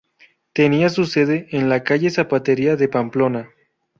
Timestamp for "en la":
1.51-1.83